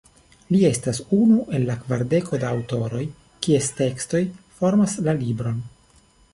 Li 0.53 0.61
estas 0.69 1.01
unu 1.17 1.35
el 1.57 1.65
la 1.67 1.75
kvardeko 1.83 2.41
da 2.45 2.49
aŭtoroj, 2.55 3.03
kies 3.47 3.71
tekstoj 3.83 4.25
formas 4.59 5.01
la 5.09 5.19
libron. 5.25 5.65